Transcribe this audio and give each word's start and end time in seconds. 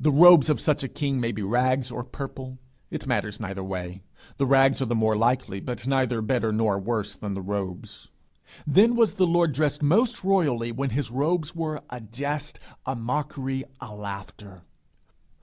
The 0.00 0.10
robes 0.10 0.48
of 0.48 0.58
such 0.58 0.82
a 0.82 0.88
king 0.88 1.20
may 1.20 1.32
be 1.32 1.42
rags 1.42 1.90
or 1.92 2.02
purple; 2.02 2.56
it 2.90 3.06
matters 3.06 3.38
neither 3.38 3.62
way. 3.62 4.00
The 4.38 4.46
rags 4.46 4.80
are 4.80 4.86
the 4.86 4.94
more 4.94 5.16
likely, 5.18 5.60
but 5.60 5.86
neither 5.86 6.22
better 6.22 6.50
nor 6.50 6.78
worse 6.78 7.14
than 7.14 7.34
the 7.34 7.42
robes. 7.42 8.08
Then 8.66 8.96
was 8.96 9.12
the 9.12 9.26
Lord 9.26 9.52
dressed 9.52 9.82
most 9.82 10.24
royally 10.24 10.72
when 10.72 10.88
his 10.96 11.10
robes 11.10 11.54
were 11.54 11.82
a 11.90 12.00
jest, 12.00 12.58
a 12.86 12.96
mockery, 12.96 13.64
a 13.82 13.94
laughter. 13.94 14.62